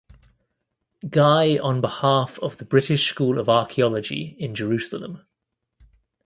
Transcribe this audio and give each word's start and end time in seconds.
Guy 1.07 1.59
on 1.59 1.79
behalf 1.79 2.39
of 2.39 2.57
the 2.57 2.65
British 2.65 3.07
School 3.07 3.37
of 3.37 3.47
Archaeology 3.47 4.35
in 4.39 4.55
Jerusalem. 4.55 5.25